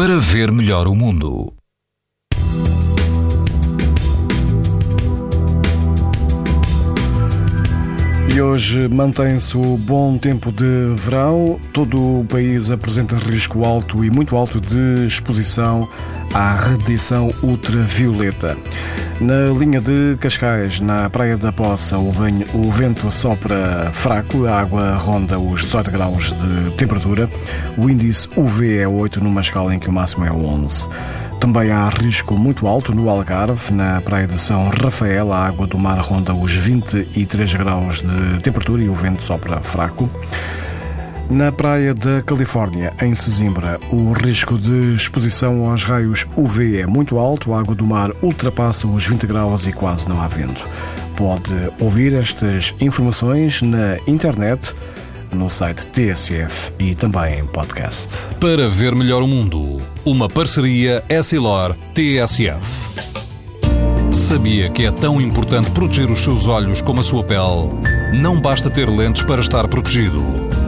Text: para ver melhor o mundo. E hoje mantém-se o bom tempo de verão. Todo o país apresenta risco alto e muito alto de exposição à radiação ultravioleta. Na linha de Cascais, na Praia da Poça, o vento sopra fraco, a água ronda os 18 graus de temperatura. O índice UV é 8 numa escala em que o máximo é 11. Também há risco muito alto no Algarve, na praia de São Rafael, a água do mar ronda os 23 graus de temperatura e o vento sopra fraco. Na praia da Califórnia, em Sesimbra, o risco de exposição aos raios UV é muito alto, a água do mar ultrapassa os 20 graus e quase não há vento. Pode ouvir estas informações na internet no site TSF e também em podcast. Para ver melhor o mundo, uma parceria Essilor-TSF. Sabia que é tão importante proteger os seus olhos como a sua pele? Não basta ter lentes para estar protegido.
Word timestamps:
para 0.00 0.18
ver 0.18 0.50
melhor 0.50 0.88
o 0.88 0.94
mundo. 0.94 1.52
E 8.34 8.40
hoje 8.40 8.88
mantém-se 8.88 9.58
o 9.58 9.76
bom 9.76 10.16
tempo 10.16 10.50
de 10.50 10.64
verão. 10.96 11.60
Todo 11.74 12.20
o 12.20 12.24
país 12.24 12.70
apresenta 12.70 13.14
risco 13.14 13.62
alto 13.62 14.02
e 14.02 14.10
muito 14.10 14.34
alto 14.38 14.58
de 14.58 15.04
exposição 15.04 15.86
à 16.32 16.54
radiação 16.54 17.28
ultravioleta. 17.42 18.56
Na 19.20 19.50
linha 19.54 19.82
de 19.82 20.16
Cascais, 20.18 20.80
na 20.80 21.10
Praia 21.10 21.36
da 21.36 21.52
Poça, 21.52 21.98
o 21.98 22.70
vento 22.70 23.12
sopra 23.12 23.90
fraco, 23.92 24.46
a 24.46 24.58
água 24.58 24.94
ronda 24.94 25.38
os 25.38 25.60
18 25.66 25.90
graus 25.90 26.32
de 26.32 26.70
temperatura. 26.78 27.28
O 27.76 27.90
índice 27.90 28.26
UV 28.34 28.78
é 28.78 28.88
8 28.88 29.22
numa 29.22 29.42
escala 29.42 29.74
em 29.74 29.78
que 29.78 29.90
o 29.90 29.92
máximo 29.92 30.24
é 30.24 30.32
11. 30.32 30.88
Também 31.38 31.70
há 31.70 31.86
risco 31.90 32.34
muito 32.34 32.66
alto 32.66 32.94
no 32.94 33.10
Algarve, 33.10 33.72
na 33.74 34.00
praia 34.00 34.26
de 34.26 34.40
São 34.40 34.70
Rafael, 34.70 35.32
a 35.32 35.46
água 35.46 35.66
do 35.66 35.78
mar 35.78 35.98
ronda 35.98 36.34
os 36.34 36.54
23 36.54 37.54
graus 37.54 38.00
de 38.00 38.40
temperatura 38.40 38.82
e 38.82 38.88
o 38.88 38.94
vento 38.94 39.22
sopra 39.22 39.60
fraco. 39.60 40.08
Na 41.30 41.52
praia 41.52 41.94
da 41.94 42.20
Califórnia, 42.22 42.92
em 43.00 43.14
Sesimbra, 43.14 43.78
o 43.92 44.10
risco 44.10 44.58
de 44.58 44.96
exposição 44.96 45.70
aos 45.70 45.84
raios 45.84 46.26
UV 46.36 46.80
é 46.80 46.86
muito 46.88 47.20
alto, 47.20 47.54
a 47.54 47.60
água 47.60 47.72
do 47.72 47.86
mar 47.86 48.10
ultrapassa 48.20 48.88
os 48.88 49.06
20 49.06 49.28
graus 49.28 49.64
e 49.64 49.72
quase 49.72 50.08
não 50.08 50.20
há 50.20 50.26
vento. 50.26 50.64
Pode 51.16 51.54
ouvir 51.78 52.14
estas 52.14 52.74
informações 52.80 53.62
na 53.62 53.96
internet 54.08 54.74
no 55.32 55.48
site 55.48 55.86
TSF 55.86 56.72
e 56.80 56.96
também 56.96 57.38
em 57.38 57.46
podcast. 57.46 58.08
Para 58.40 58.68
ver 58.68 58.92
melhor 58.96 59.22
o 59.22 59.28
mundo, 59.28 59.78
uma 60.04 60.28
parceria 60.28 61.00
Essilor-TSF. 61.08 62.90
Sabia 64.12 64.68
que 64.68 64.84
é 64.84 64.90
tão 64.90 65.20
importante 65.20 65.70
proteger 65.70 66.10
os 66.10 66.18
seus 66.18 66.48
olhos 66.48 66.82
como 66.82 66.98
a 66.98 67.04
sua 67.04 67.22
pele? 67.22 67.70
Não 68.20 68.40
basta 68.40 68.68
ter 68.68 68.88
lentes 68.88 69.22
para 69.22 69.40
estar 69.40 69.68
protegido. 69.68 70.49